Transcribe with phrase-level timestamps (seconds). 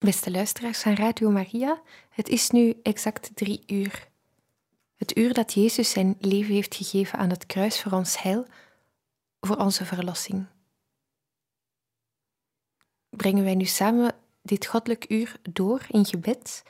[0.00, 4.08] Beste luisteraars van Radio Maria, het is nu exact drie uur.
[4.96, 8.46] Het uur dat Jezus zijn leven heeft gegeven aan het kruis voor ons heil,
[9.40, 10.46] voor onze verlossing.
[13.08, 16.62] Brengen wij nu samen dit goddelijk uur door in gebed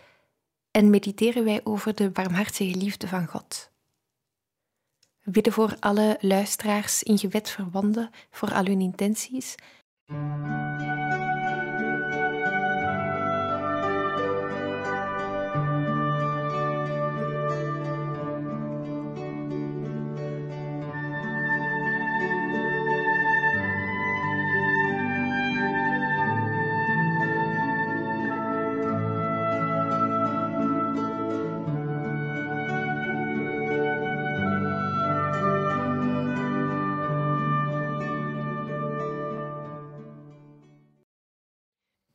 [0.70, 3.70] en mediteren wij over de barmhartige liefde van God.
[5.20, 9.54] We bidden voor alle luisteraars in gebed verbonden, voor al hun intenties.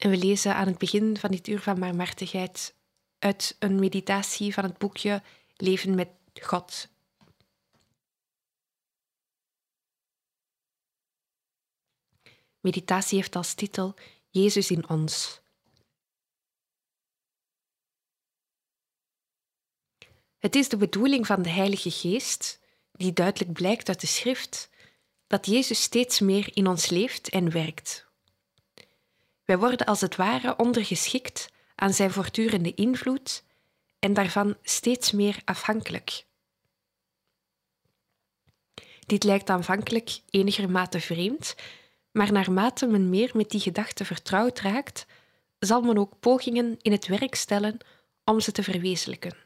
[0.05, 2.76] En we lezen aan het begin van dit uur van barmhartigheid
[3.20, 5.24] uit een meditatie van het boekje
[5.55, 6.10] Leven met
[6.41, 6.90] God.
[12.60, 13.94] Meditatie heeft als titel
[14.29, 15.41] Jezus in ons.
[20.38, 22.60] Het is de bedoeling van de Heilige Geest,
[22.91, 24.70] die duidelijk blijkt uit de schrift,
[25.27, 28.04] dat Jezus steeds meer in ons leeft en werkt.
[29.46, 33.43] Wij worden als het ware ondergeschikt aan zijn voortdurende invloed
[33.99, 36.26] en daarvan steeds meer afhankelijk.
[39.05, 41.55] Dit lijkt aanvankelijk enigermate vreemd,
[42.12, 45.05] maar naarmate men meer met die gedachte vertrouwd raakt,
[45.60, 47.77] zal men ook pogingen in het werk stellen
[48.23, 49.38] om ze te verwezenlijken.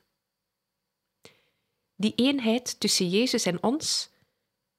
[1.95, 4.09] Die eenheid tussen Jezus en ons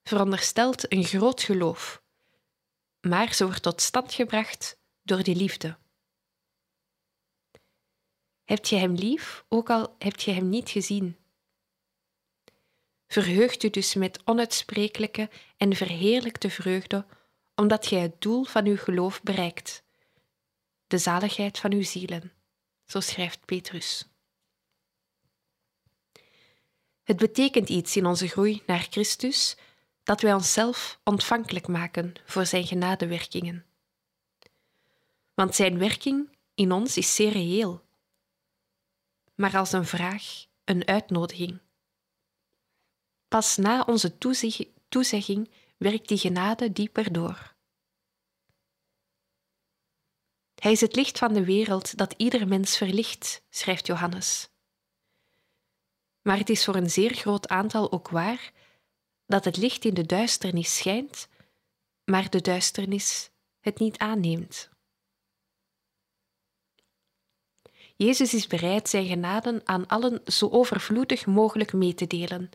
[0.03, 2.03] veronderstelt een groot geloof,
[3.01, 4.79] maar ze wordt tot stand gebracht
[5.11, 5.77] door die liefde.
[8.45, 11.17] Hebt je hem lief, ook al heb je hem niet gezien?
[13.07, 17.07] Verheugt u dus met onuitsprekelijke en verheerlijkte vreugde,
[17.55, 19.83] omdat gij het doel van uw geloof bereikt,
[20.87, 22.33] de zaligheid van uw zielen,
[22.85, 24.09] zo schrijft Petrus.
[27.03, 29.57] Het betekent iets in onze groei naar Christus
[30.03, 33.65] dat wij onszelf ontvankelijk maken voor Zijn genadewerkingen
[35.41, 37.85] want zijn werking in ons is zeer reëel,
[39.35, 41.61] maar als een vraag, een uitnodiging.
[43.29, 44.19] Pas na onze
[44.89, 47.55] toezegging werkt die genade dieper door.
[50.55, 54.49] Hij is het licht van de wereld dat ieder mens verlicht, schrijft Johannes.
[56.23, 58.53] Maar het is voor een zeer groot aantal ook waar
[59.27, 61.29] dat het licht in de duisternis schijnt,
[62.05, 63.31] maar de duisternis
[63.61, 64.70] het niet aanneemt.
[68.03, 72.51] Jezus is bereid zijn genaden aan allen zo overvloedig mogelijk mee te delen.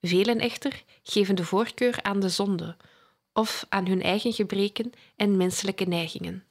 [0.00, 2.76] Velen echter geven de voorkeur aan de zonde
[3.32, 6.44] of aan hun eigen gebreken en menselijke neigingen.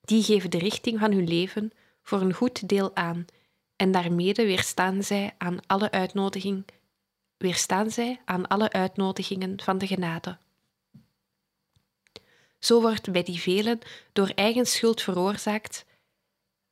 [0.00, 1.72] Die geven de richting van hun leven
[2.02, 3.26] voor een goed deel aan
[3.76, 6.64] en daarmee weerstaan zij aan alle uitnodiging,
[7.36, 10.38] weerstaan zij aan alle uitnodigingen van de genade.
[12.58, 13.78] Zo wordt bij die velen
[14.12, 15.88] door eigen schuld veroorzaakt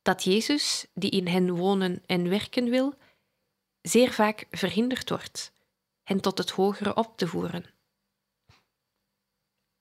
[0.09, 2.93] dat Jezus, die in hen wonen en werken wil,
[3.81, 5.53] zeer vaak verhinderd wordt
[6.03, 7.65] hen tot het hogere op te voeren.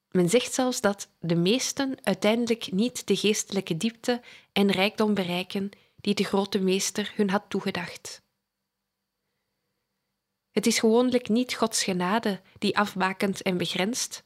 [0.08, 4.22] Men zegt zelfs dat de meesten uiteindelijk niet de geestelijke diepte
[4.52, 8.22] en rijkdom bereiken die de grote meester hun had toegedacht.
[10.50, 14.22] Het is gewoonlijk niet Gods genade die afbakent en begrenst,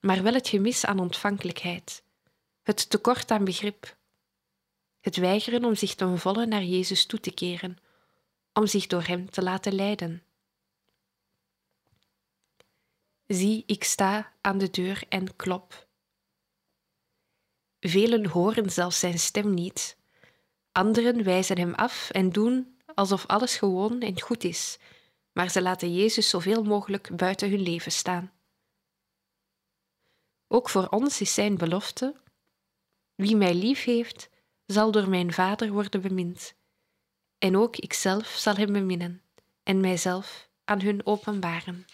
[0.00, 2.02] maar wel het gemis aan ontvankelijkheid,
[2.62, 3.96] het tekort aan begrip,
[5.08, 7.78] het weigeren om zich ten volle naar Jezus toe te keren,
[8.52, 10.22] om zich door Hem te laten leiden.
[13.26, 15.86] Zie, ik sta aan de deur en klop.
[17.80, 19.96] Velen horen zelfs zijn stem niet,
[20.72, 24.78] anderen wijzen hem af en doen alsof alles gewoon en goed is,
[25.32, 28.32] maar ze laten Jezus zoveel mogelijk buiten hun leven staan.
[30.48, 32.14] Ook voor ons is zijn belofte:
[33.14, 34.30] Wie mij lief heeft,
[34.72, 36.54] zal door mijn Vader worden bemind.
[37.38, 39.22] En ook ikzelf zal hem beminnen
[39.62, 41.86] en mijzelf aan hun openbaren.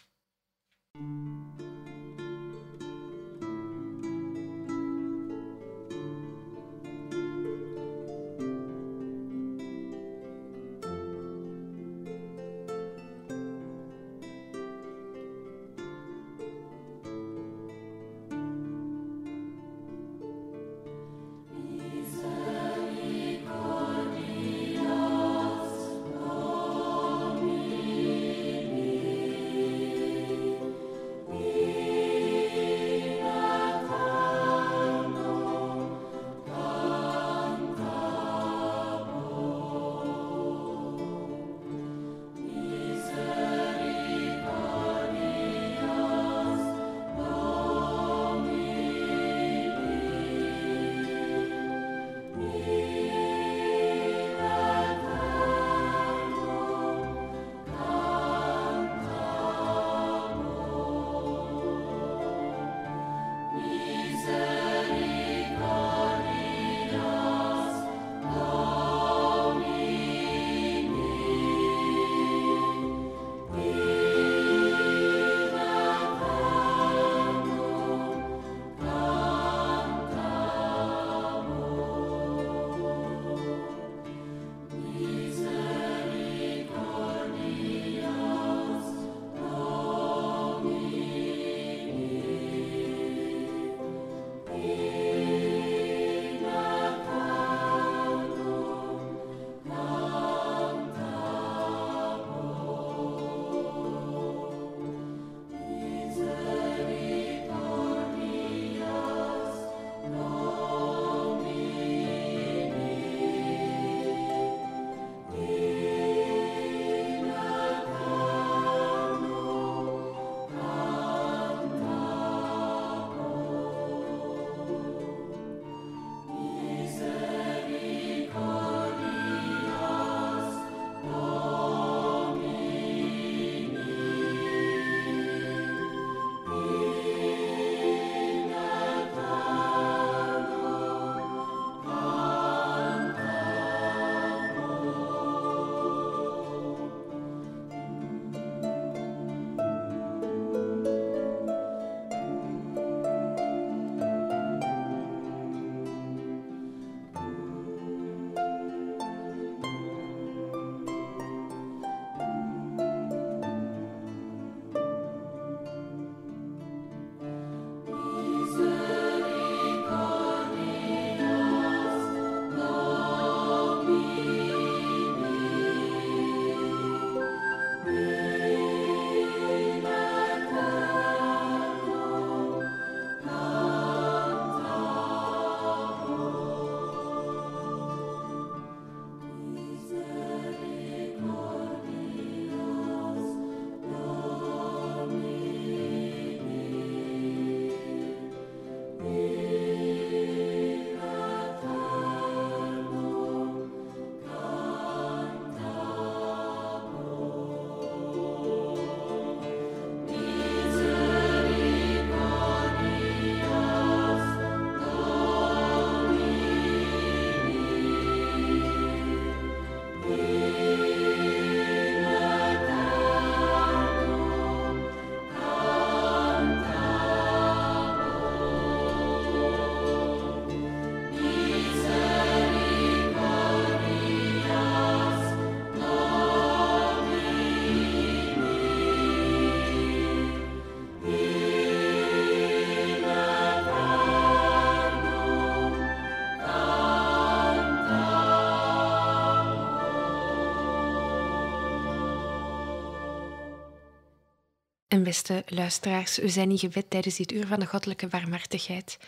[255.05, 258.99] Beste luisteraars, we zijn in gebed tijdens dit uur van de goddelijke barmhartigheid.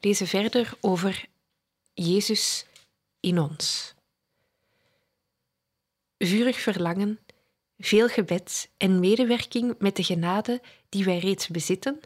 [0.00, 1.24] Lezen verder over
[1.94, 2.66] Jezus
[3.20, 3.94] in ons.
[6.18, 7.18] Vurig verlangen,
[7.78, 12.00] veel gebed en medewerking met de genade die wij reeds bezitten,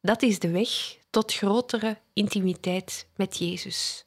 [0.00, 4.04] dat is de weg tot grotere intimiteit met Jezus.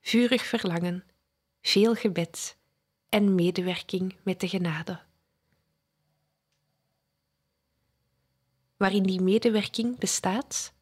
[0.00, 1.04] Vurig verlangen,
[1.62, 2.56] veel gebed
[3.08, 5.00] en medewerking met de genade.
[8.82, 10.72] Waarin die medewerking bestaat?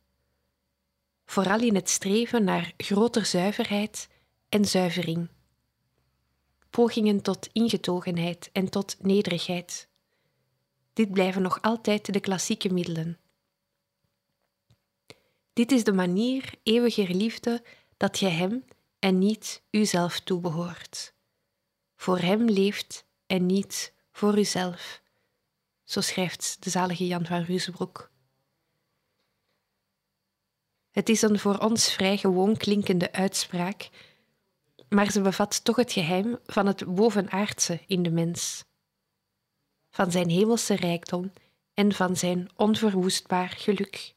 [1.24, 4.08] Vooral in het streven naar groter zuiverheid
[4.48, 5.28] en zuivering.
[6.70, 9.88] Pogingen tot ingetogenheid en tot nederigheid.
[10.92, 13.18] Dit blijven nog altijd de klassieke middelen.
[15.52, 17.64] Dit is de manier eeuwiger liefde
[17.96, 18.64] dat je Hem
[18.98, 21.14] en niet uzelf toebehoort.
[21.96, 24.99] Voor Hem leeft en niet voor uzelf.
[25.90, 28.10] Zo schrijft de zalige Jan van Ruzenbroek.
[30.90, 33.90] Het is een voor ons vrij gewoon klinkende uitspraak,
[34.88, 38.64] maar ze bevat toch het geheim van het bovenaardse in de mens,
[39.90, 41.32] van zijn hemelse rijkdom
[41.74, 44.14] en van zijn onverwoestbaar geluk.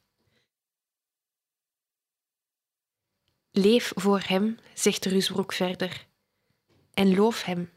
[3.52, 6.08] Leef voor Hem, zegt Rusbroek verder,
[6.94, 7.72] en loof Hem.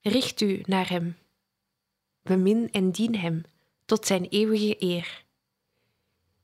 [0.00, 1.22] Richt u naar Hem,
[2.24, 3.42] bemin en dien Hem
[3.84, 5.24] tot Zijn eeuwige eer.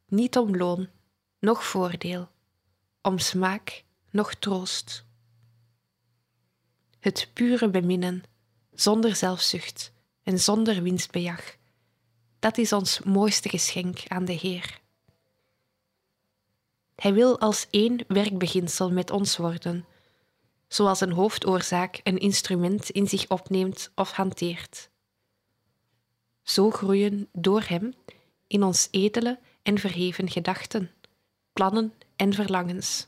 [0.08, 0.88] Niet om loon,
[1.38, 2.28] noch voordeel,
[3.02, 5.04] om smaak, noch troost.
[6.98, 8.22] Het pure beminnen,
[8.74, 11.56] zonder zelfzucht en zonder winstbejag,
[12.38, 14.80] dat is ons mooiste geschenk aan de Heer.
[16.94, 19.84] Hij wil als één werkbeginsel met ons worden,
[20.68, 24.90] zoals een hoofdoorzaak een instrument in zich opneemt of hanteert.
[26.50, 27.94] Zo groeien door Hem
[28.46, 30.90] in ons edele en verheven gedachten,
[31.52, 33.06] plannen en verlangens,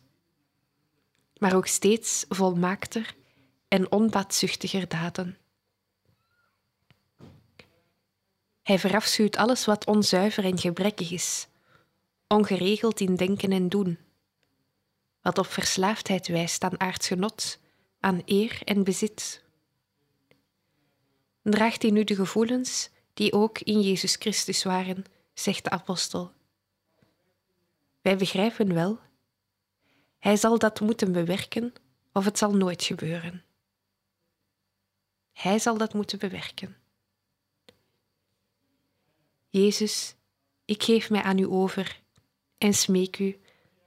[1.39, 3.15] maar ook steeds volmaakter
[3.69, 5.39] en onbaatzuchtiger daden.
[8.63, 11.47] Hij verafschuwt alles wat onzuiver en gebrekkig is
[12.27, 13.99] ongeregeld in denken en doen,
[15.21, 17.59] wat op verslaafdheid wijst aan aardsgenot,
[18.01, 19.43] aan eer en bezit.
[21.43, 25.05] Draagt hij nu de gevoelens die ook in Jezus Christus waren,
[25.35, 26.33] zegt de apostel.
[28.01, 28.99] Wij begrijpen wel,
[30.19, 31.73] hij zal dat moeten bewerken
[32.13, 33.45] of het zal nooit gebeuren.
[35.33, 36.77] Hij zal dat moeten bewerken.
[39.49, 40.15] Jezus,
[40.65, 42.01] ik geef mij aan u over
[42.59, 43.41] en smeek u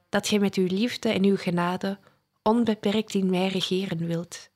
[0.09, 1.99] dat gij met uw liefde en uw genade
[2.43, 4.49] onbeperkt in mij regeren wilt.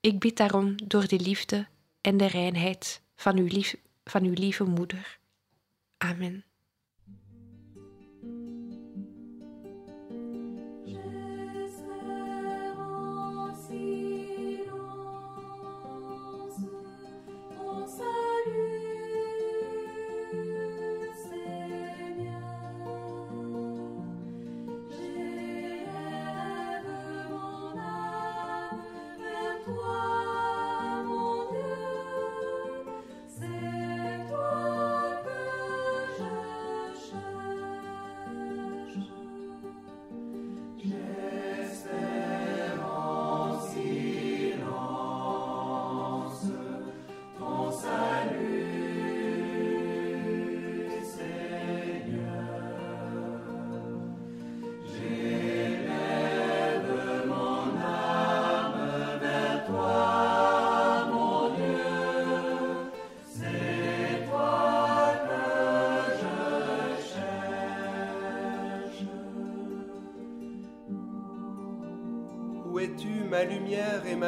[0.00, 1.66] Ik bid daarom door de liefde
[2.00, 5.18] en de reinheid van uw, lief, van uw lieve moeder.
[5.98, 6.44] Amen.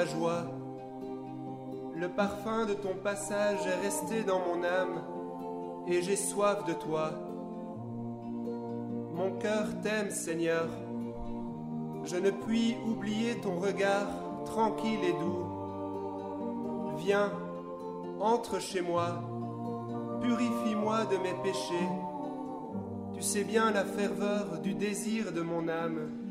[0.04, 0.44] Joie.
[1.94, 5.02] Le parfum de ton passage est resté dans mon âme,
[5.86, 7.10] et j'ai soif de toi.
[9.14, 10.68] Mon cœur t'aime, Seigneur.
[12.04, 14.08] Je ne puis oublier ton regard
[14.44, 15.46] tranquille et doux.
[16.98, 17.32] Viens,
[18.20, 19.22] entre chez moi,
[20.20, 21.88] purifie-moi de mes péchés.
[23.14, 26.25] Tu sais bien la ferveur du désir de mon âme.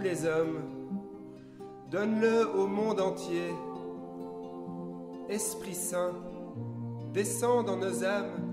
[0.00, 0.60] Les hommes.
[1.90, 3.52] Donne-le au monde entier.
[5.28, 6.12] Esprit Saint,
[7.12, 8.52] descends dans nos âmes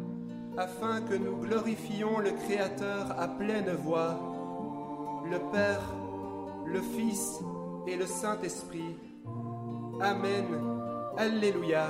[0.58, 4.19] afin que nous glorifions le Créateur à pleine voix,
[5.29, 5.93] le Père,
[6.65, 7.39] le Fils
[7.88, 8.96] et le Saint-Esprit.
[10.01, 10.46] Amen.
[11.17, 11.88] Alléluia.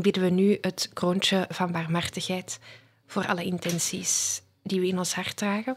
[0.00, 2.58] En bieden we nu het kroontje van barmhartigheid
[3.06, 5.76] voor alle intenties die we in ons hart dragen.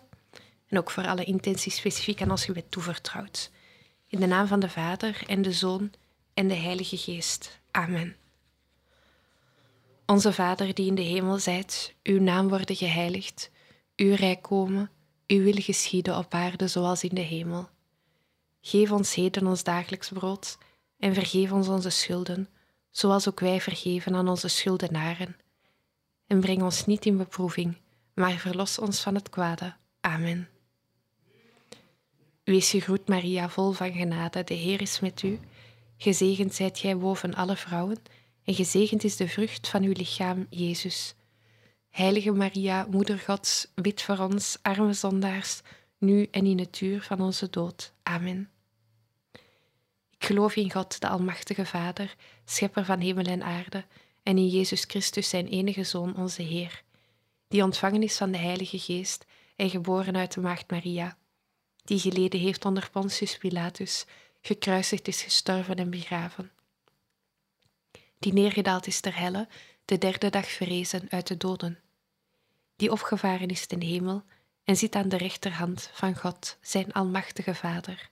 [0.68, 3.52] En ook voor alle intenties specifiek aan ons gebed toevertrouwd.
[4.08, 5.92] In de naam van de Vader en de Zoon
[6.34, 7.60] en de Heilige Geest.
[7.72, 8.16] Amen.
[10.06, 13.50] Onze Vader die in de hemel zijt, uw naam worden geheiligd,
[13.96, 14.90] uw rijk komen,
[15.28, 17.70] uw wil geschieden op aarde zoals in de hemel.
[18.62, 20.58] Geef ons heden ons dagelijks brood
[21.00, 22.48] en vergeef ons onze schulden
[22.94, 25.36] zoals ook wij vergeven aan onze schuldenaren.
[26.28, 27.78] En breng ons niet in beproeving,
[28.14, 29.74] maar verlos ons van het kwade.
[30.02, 30.50] Amen.
[32.44, 35.40] Wees gegroet, Maria, vol van genade, de Heer is met u.
[35.98, 37.98] Gezegend zijt gij boven alle vrouwen,
[38.44, 41.16] en gezegend is de vrucht van uw lichaam, Jezus.
[41.90, 45.62] Heilige Maria, Moeder Gods, bid voor ons, arme zondaars,
[45.98, 47.94] nu en in het uur van onze dood.
[48.04, 48.53] Amen.
[50.24, 52.16] Ik geloof in God, de Almachtige Vader,
[52.46, 53.86] Schepper van hemel en aarde,
[54.24, 56.84] en in Jezus Christus, zijn enige Zoon, onze Heer,
[57.48, 59.26] die ontvangen is van de Heilige Geest
[59.56, 61.18] en geboren uit de Maagd Maria,
[61.84, 64.06] die geleden heeft onder Pontius Pilatus,
[64.42, 66.52] gekruisigd is, gestorven en begraven,
[68.20, 69.48] die neergedaald is ter helle,
[69.86, 71.80] de derde dag verrezen uit de doden,
[72.76, 74.24] die opgevaren is ten hemel
[74.64, 78.12] en zit aan de rechterhand van God, zijn Almachtige Vader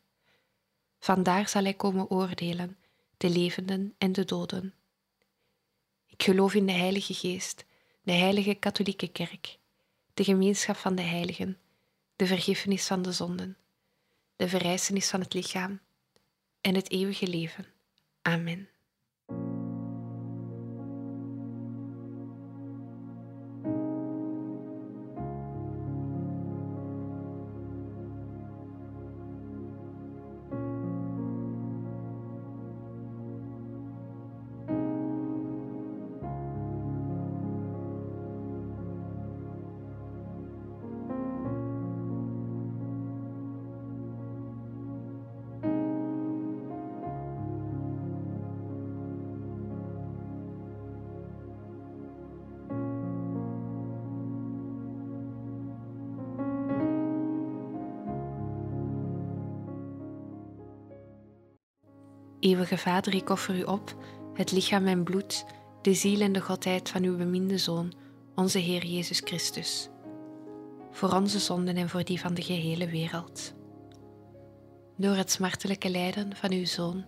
[1.04, 2.78] Vandaar zal hij komen oordelen,
[3.18, 4.74] de levenden en de doden.
[6.08, 7.66] Ik geloof in de Heilige Geest,
[8.02, 9.58] de Heilige Katholieke Kerk,
[10.14, 11.58] de gemeenschap van de heiligen,
[12.16, 13.58] de vergiffenis van de zonden,
[14.36, 15.80] de verrijzenis van het lichaam
[16.62, 17.66] en het eeuwige leven.
[18.22, 18.70] Amen.
[62.78, 63.96] Vader, ik offer u op
[64.34, 65.46] het lichaam en bloed,
[65.82, 67.94] de ziel en de godheid van uw beminde Zoon,
[68.36, 69.90] onze Heer Jezus Christus,
[70.92, 73.54] voor onze zonden en voor die van de gehele wereld.
[74.98, 77.04] Door het smartelijke lijden van uw Zoon,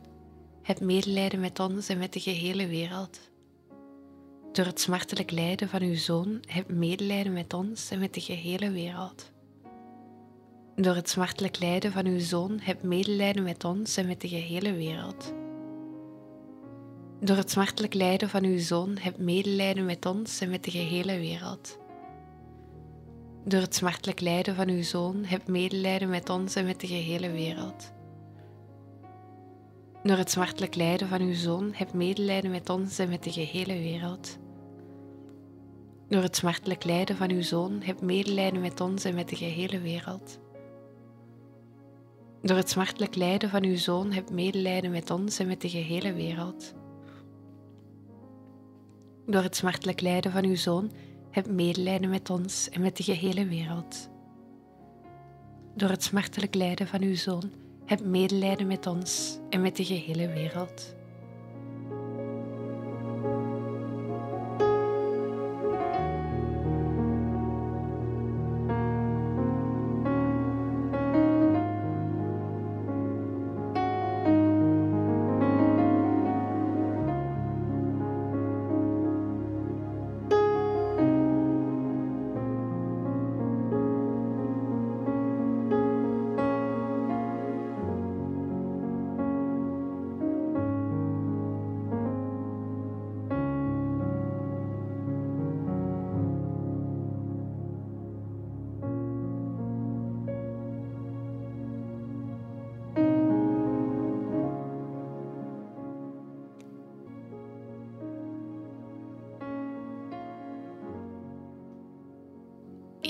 [0.61, 3.19] heb medelijden met ons en met de gehele wereld.
[4.51, 8.71] Door het smartelijk lijden van uw Zoon, heb medelijden met ons en met de gehele
[8.71, 9.31] wereld.
[10.75, 14.73] Door het smartelijk lijden van uw zoon heb medelijden met ons en met de gehele
[14.73, 15.33] wereld.
[17.23, 21.19] Door het smartelijk lijden van uw zoon heb medelijden met ons en met de gehele
[21.19, 21.77] wereld.
[23.45, 27.31] Door het smartelijk lijden van uw zoon heb medelijden met ons en met de gehele
[27.31, 27.91] wereld.
[30.03, 33.73] Door het smartelijk lijden van uw zoon heb medelijden met ons en met de gehele
[33.73, 34.37] wereld.
[36.07, 39.79] Door het smartelijk lijden van uw zoon heb medelijden met ons en met de gehele
[39.79, 40.39] wereld.
[42.41, 46.13] Door het smartelijk lijden van uw zoon heb medelijden met ons en met de gehele
[46.13, 46.73] wereld.
[49.25, 50.91] Door het smartelijk lijden van uw zoon
[51.31, 54.09] heb medelijden met ons en met de gehele wereld.
[55.75, 57.51] Door het smartelijk lijden van uw zoon
[57.85, 60.95] heb medelijden met ons en met de gehele wereld.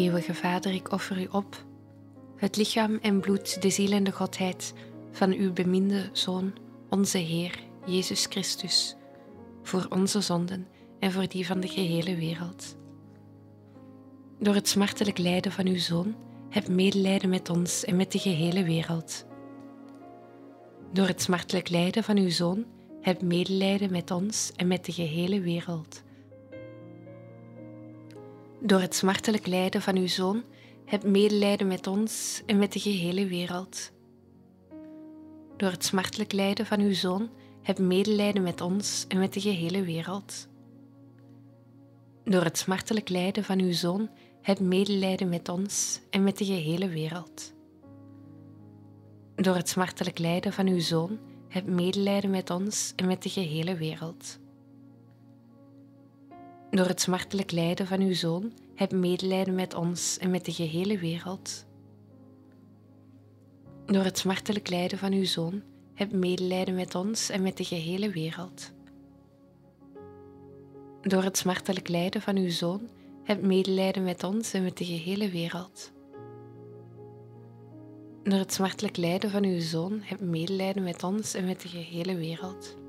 [0.03, 1.65] Eeuwige Vader, ik offer u op
[2.35, 4.73] het lichaam en bloed, de ziel en de godheid
[5.11, 6.53] van uw beminde Zoon,
[6.89, 8.95] onze Heer, Jezus Christus,
[9.61, 10.67] voor onze zonden
[10.99, 12.75] en voor die van de gehele wereld.
[14.39, 16.15] Door het smartelijk lijden van uw Zoon,
[16.49, 19.25] heb medelijden met ons en met de gehele wereld.
[20.93, 22.65] Door het smartelijk lijden van uw Zoon,
[23.01, 26.03] heb medelijden met ons en met de gehele wereld.
[28.65, 30.43] Door het smartelijk lijden van uw Zoon,
[30.85, 33.91] heb medelijden met ons en met de gehele wereld.
[35.57, 37.29] Door het smartelijk lijden van uw Zoon,
[37.61, 40.47] heb medelijden met ons en met de gehele wereld.
[42.23, 44.09] Door het smartelijk lijden van uw Zoon,
[44.41, 47.53] heb medelijden met ons en met de gehele wereld.
[49.35, 53.75] Door het smartelijk lijden van uw Zoon, heb medelijden met ons en met de gehele
[53.75, 54.39] wereld.
[56.73, 60.97] Door het smartelijk lijden van uw Zoon, heb medelijden met ons en met de gehele
[60.97, 61.65] wereld.
[63.85, 65.61] Door het smartelijk lijden van uw Zoon,
[65.93, 68.71] heb medelijden met ons en met de gehele wereld.
[71.01, 72.87] Door het smartelijk lijden van uw Zoon,
[73.23, 75.91] heb medelijden met ons en met de gehele wereld.
[78.23, 82.15] Door het smartelijk lijden van uw Zoon, heb medelijden met ons en met de gehele
[82.15, 82.82] wereld.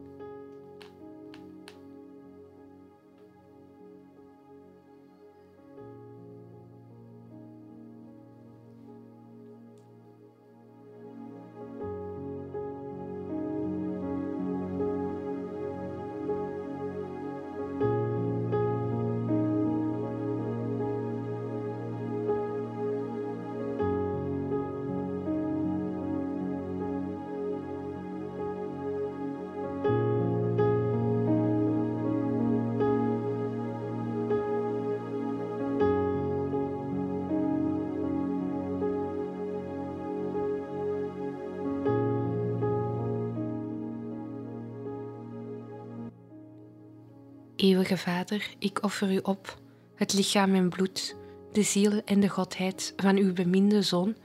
[47.64, 49.58] Eeuwige Vader, ik offer u op
[49.94, 51.16] het lichaam en bloed,
[51.52, 54.16] de ziel en de godheid van uw beminde Zoon,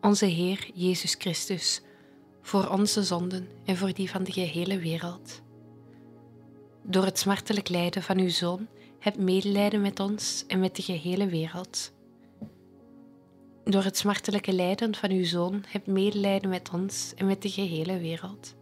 [0.00, 1.82] onze Heer Jezus Christus,
[2.42, 5.42] voor onze zonden en voor die van de gehele wereld.
[6.82, 8.66] Door het smartelijk lijden van uw Zoon,
[8.98, 11.92] heb medelijden met ons en met de gehele wereld.
[13.64, 17.98] Door het smartelijke lijden van uw Zoon, heb medelijden met ons en met de gehele
[17.98, 18.56] wereld.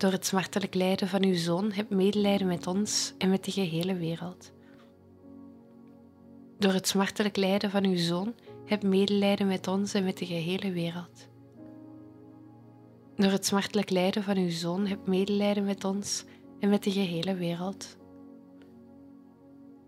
[0.00, 3.94] Door het smartelijk lijden van uw zoon heb medelijden met ons en met de gehele
[3.94, 4.52] wereld.
[6.58, 8.34] Door het smartelijk lijden van uw zoon
[8.64, 11.28] heb medelijden met ons en met de gehele wereld.
[13.16, 16.24] Door het smartelijk lijden van uw zoon heb medelijden met ons
[16.60, 17.96] en met de gehele wereld.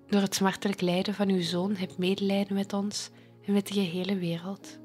[0.07, 3.11] Door het smartelijk lijden van uw zoon heb medelijden met ons
[3.45, 4.81] en met de gehele wereld.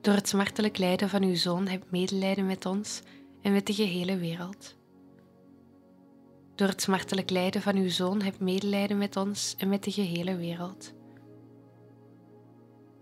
[0.00, 3.02] Door het smartelijk lijden van uw zoon heb medelijden met ons
[3.42, 4.76] en met de gehele wereld.
[6.54, 10.36] Door het smartelijk lijden van uw zoon heb medelijden met ons en met de gehele
[10.36, 10.92] wereld.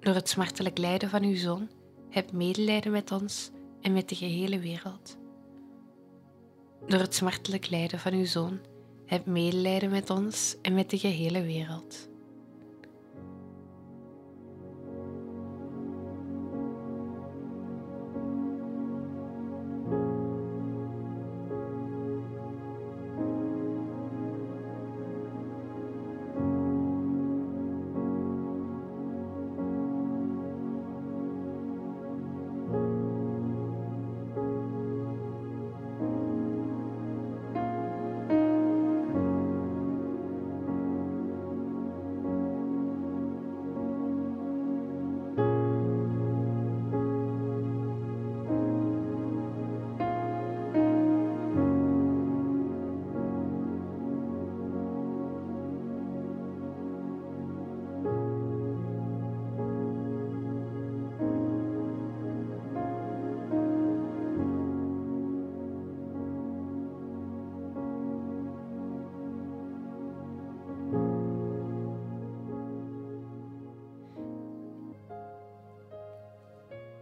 [0.00, 1.68] Door het smartelijk lijden van uw zoon
[2.08, 5.16] heb medelijden met ons en met de gehele wereld.
[6.86, 8.58] Door het smartelijk lijden van uw zoon
[9.06, 12.08] heb medelijden met ons en met de gehele wereld.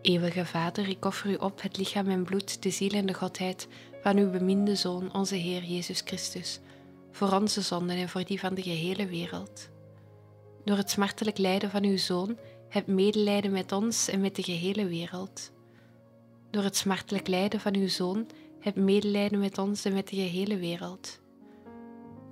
[0.07, 3.69] Eeuwige Vader, ik offer u op het lichaam en bloed, de ziel en de godheid
[4.03, 6.61] van uw beminde Zoon, onze Heer Jezus Christus,
[7.11, 9.69] voor onze zonden en voor die van de gehele wereld.
[10.65, 12.39] Door het smartelijk lijden van uw Zoon,
[12.69, 15.53] heb medelijden met ons en met de gehele wereld.
[16.51, 18.27] Door het smartelijk lijden van uw Zoon,
[18.61, 21.21] heb medelijden met ons en met de gehele wereld.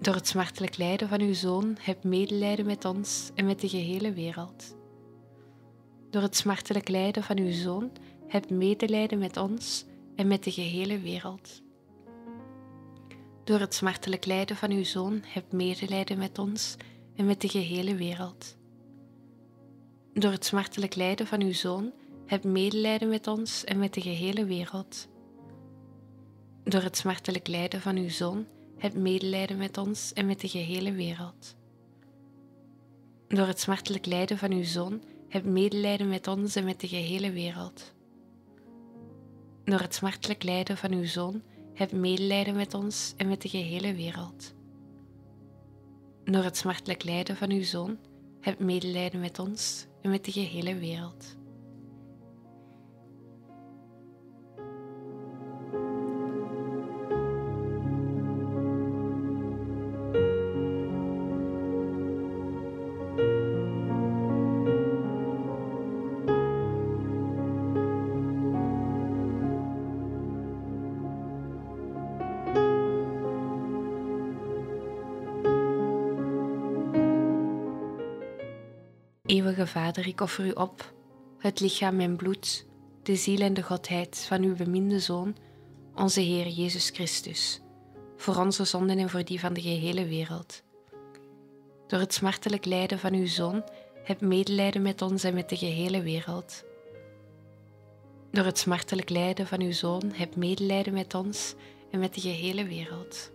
[0.00, 4.12] Door het smartelijk lijden van uw zoon, heb medelijden met ons en met de gehele
[4.12, 4.74] wereld.
[6.14, 7.90] Door het smartelijk lijden van uw zoon,
[8.26, 9.84] heb medelijden met ons
[10.16, 11.62] en met de gehele wereld.
[13.44, 16.76] Door het smartelijk lijden van uw zoon, heb medelijden met ons
[17.16, 18.56] en met de gehele wereld.
[20.12, 21.92] Door het smartelijk lijden van uw zoon,
[22.26, 25.08] heb medelijden met ons en met de gehele wereld.
[26.64, 28.46] Door het smartelijk lijden van uw zoon,
[28.78, 31.56] heb medelijden met ons en met de gehele wereld.
[33.28, 35.02] Door het smartelijk lijden van uw zoon,
[35.34, 37.92] heb medelijden met ons en met de gehele wereld.
[39.64, 41.42] Door het smartelijk lijden van uw zoon,
[41.72, 44.54] heb medelijden met ons en met de gehele wereld.
[46.24, 47.98] Door het smartelijk lijden van uw zoon,
[48.40, 51.36] heb medelijden met ons en met de gehele wereld.
[79.66, 80.92] Vader, ik offer u op,
[81.38, 82.66] het lichaam en bloed,
[83.02, 85.36] de ziel en de godheid van uw beminde Zoon,
[85.94, 87.60] onze Heer Jezus Christus,
[88.16, 90.62] voor onze zonden en voor die van de gehele wereld.
[91.86, 93.64] Door het smartelijk lijden van uw Zoon,
[94.04, 96.64] heb medelijden met ons en met de gehele wereld.
[98.30, 101.54] Door het smartelijk lijden van uw Zoon, heb medelijden met ons
[101.90, 103.32] en met de gehele wereld.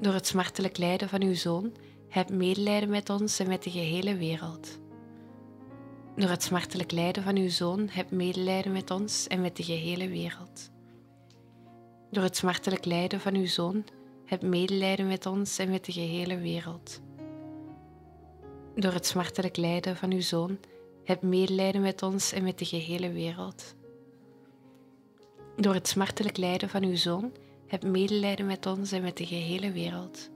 [0.00, 1.72] Door het smartelijk lijden van uw Zoon,
[2.12, 4.78] heb medelijden met ons en met de gehele wereld.
[6.16, 10.08] Door het smartelijk lijden van uw zoon, heb medelijden met ons en met de gehele
[10.08, 10.70] wereld.
[12.10, 13.84] Door het smartelijk lijden van uw zoon,
[14.24, 17.00] heb medelijden met ons en met de gehele wereld.
[18.74, 20.58] Door het smartelijk lijden van uw zoon,
[21.04, 23.74] heb medelijden met ons en met de gehele wereld.
[25.56, 27.32] Door het smartelijk lijden van uw zoon,
[27.66, 30.30] heb medelijden met ons en met de gehele wereld.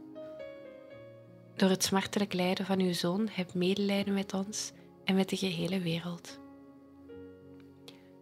[1.57, 4.73] Door het smartelijk lijden van uw zoon heb medelijden met ons
[5.05, 6.39] en met de gehele wereld.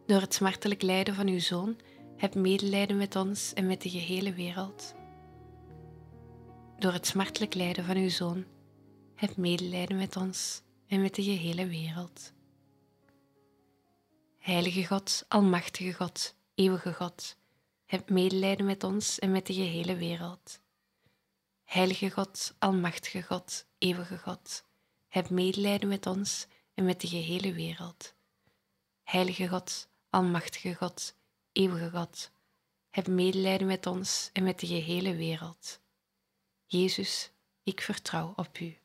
[0.07, 1.77] Door het smartelijk lijden van uw zoon
[2.16, 4.94] heb medelijden met ons en met de gehele wereld.
[6.79, 8.44] Door het smartelijk lijden van uw zoon
[9.14, 12.33] heb medelijden met ons en met de gehele wereld.
[14.38, 17.37] Heilige God, Almachtige God, Eeuwige God,
[17.87, 20.62] heb medelijden met ons en met de gehele wereld.
[21.75, 24.65] Heilige God, Almachtige God, Eeuwige God,
[25.09, 28.15] heb medelijden met ons en met de gehele wereld.
[29.03, 31.15] Heilige God, Almachtige God,
[31.53, 32.31] Eeuwige God,
[32.91, 35.81] heb medelijden met ons en met de gehele wereld.
[36.67, 37.31] Jezus,
[37.63, 38.79] ik vertrouw op U.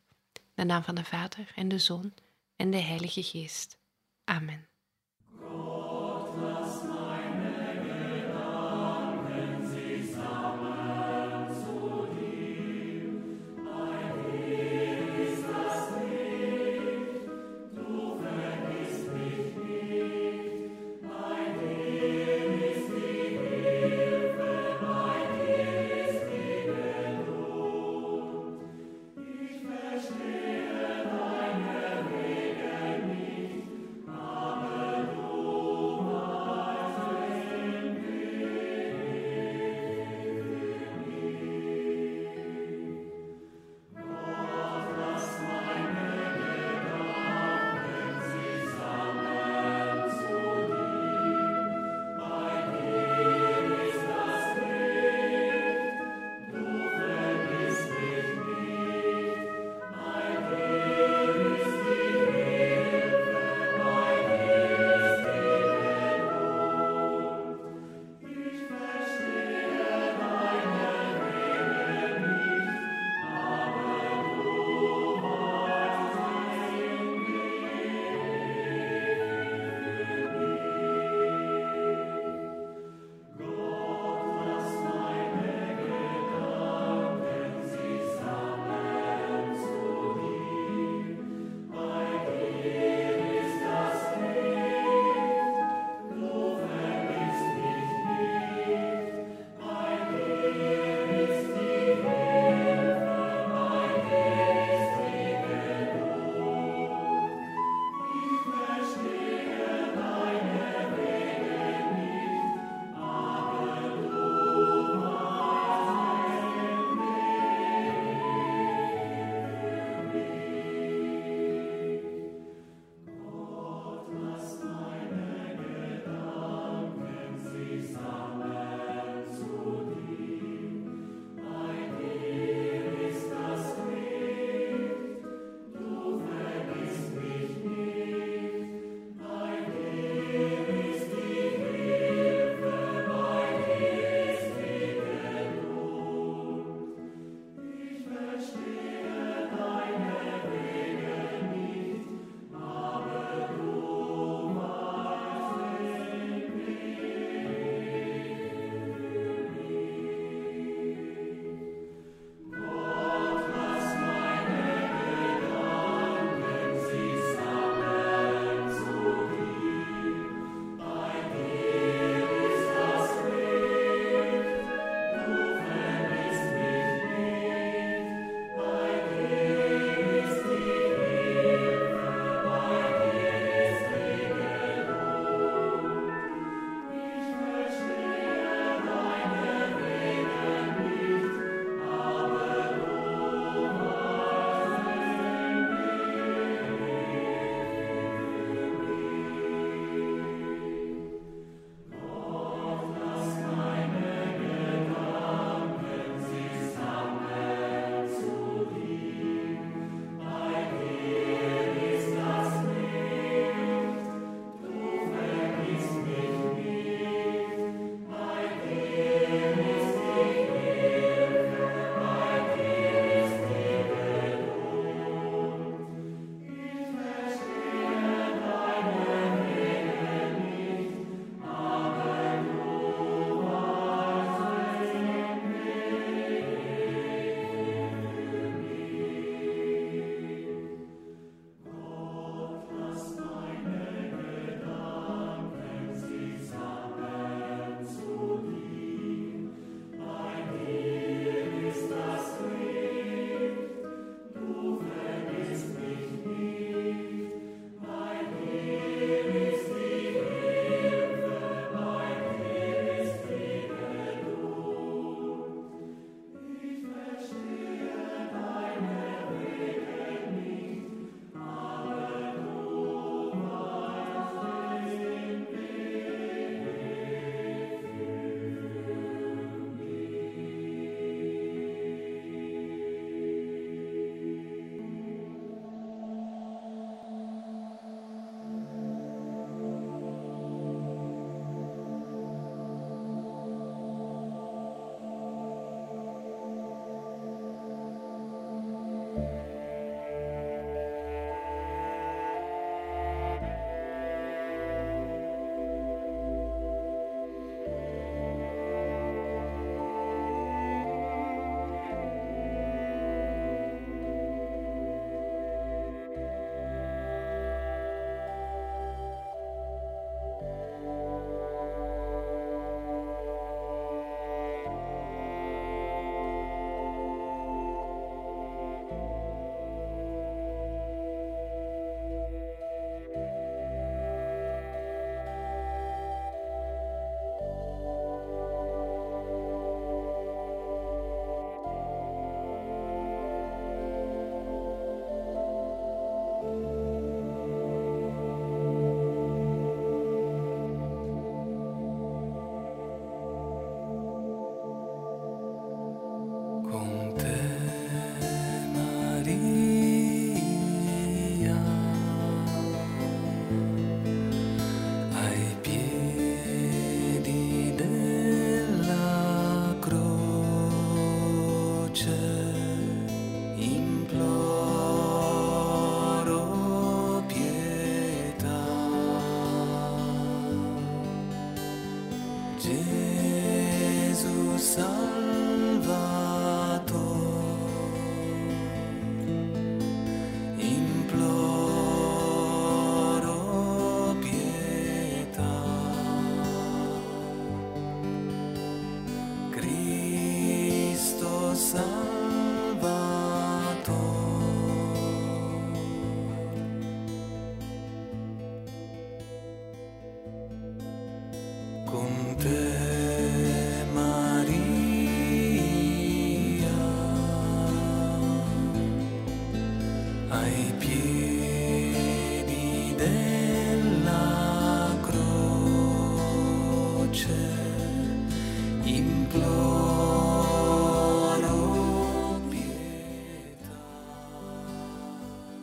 [0.54, 2.14] De naam van de Vader en de Zoon
[2.56, 3.78] en de Heilige Geest.
[4.24, 4.68] Amen.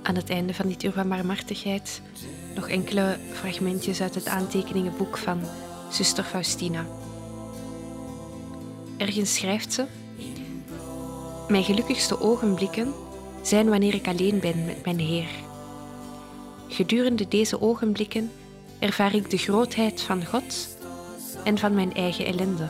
[0.03, 2.01] Aan het einde van dit uur van barmhartigheid
[2.55, 5.41] nog enkele fragmentjes uit het aantekeningenboek van
[5.91, 6.87] zuster Faustina.
[8.97, 9.85] Ergens schrijft ze:
[11.49, 12.95] Mijn gelukkigste ogenblikken
[13.47, 15.29] zijn wanneer ik alleen ben met mijn Heer.
[16.69, 18.31] Gedurende deze ogenblikken
[18.79, 20.77] ervaar ik de grootheid van God
[21.45, 22.69] en van mijn eigen ellende.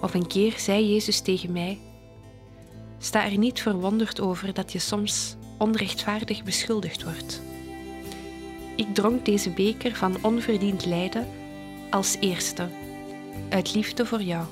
[0.00, 1.78] Of een keer zei Jezus tegen mij:
[2.98, 7.42] Sta er niet verwonderd over dat je soms onrechtvaardig beschuldigd wordt.
[8.76, 11.28] Ik dronk deze beker van onverdiend lijden
[11.90, 12.68] als eerste,
[13.48, 14.44] uit liefde voor jou.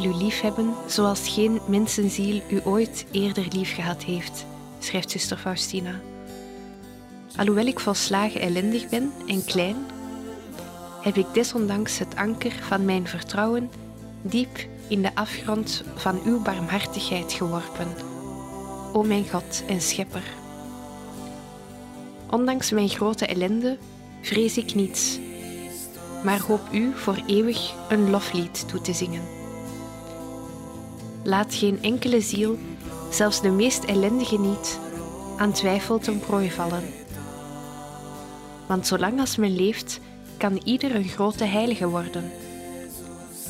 [0.00, 4.46] Wil u liefhebben zoals geen mensenziel u ooit eerder lief gehad heeft,
[4.78, 6.00] schrijft zuster Faustina.
[7.36, 9.76] Alhoewel ik volslagen ellendig ben en klein,
[11.00, 13.70] heb ik desondanks het anker van mijn vertrouwen
[14.22, 17.88] diep in de afgrond van uw barmhartigheid geworpen,
[18.92, 20.24] o mijn God en Schepper.
[22.30, 23.78] Ondanks mijn grote ellende
[24.20, 25.18] vrees ik niets,
[26.24, 29.33] maar hoop u voor eeuwig een loflied toe te zingen.
[31.24, 32.58] Laat geen enkele ziel,
[33.10, 34.78] zelfs de meest ellendige niet,
[35.36, 36.82] aan twijfel ten prooi vallen.
[38.66, 40.00] Want zolang als men leeft,
[40.36, 42.30] kan ieder een grote heilige worden.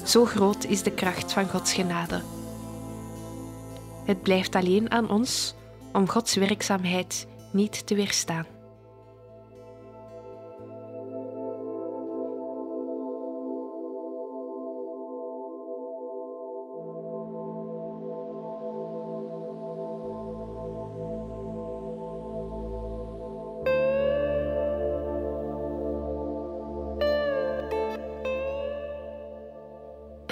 [0.05, 2.23] Zo groot is de kracht van Gods genade.
[4.05, 5.55] Het blijft alleen aan ons
[5.93, 8.54] om Gods werkzaamheid niet te weerstaan.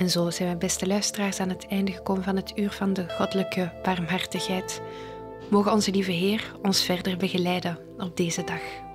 [0.02, 3.08] En zo zijn we, beste luisteraars, aan het einde gekomen van het uur van de
[3.08, 4.80] goddelijke barmhartigheid.
[5.50, 8.91] Mogen onze lieve Heer ons verder begeleiden op deze dag.